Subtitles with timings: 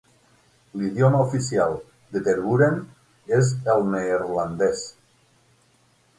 [0.79, 1.75] L'idioma oficial
[2.15, 2.81] de Tervuren
[3.41, 4.85] és el neerlandès.